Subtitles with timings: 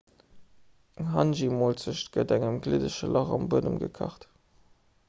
[1.01, 4.29] eng hangi-molzecht gëtt an engem gliddege lach am buedem gekacht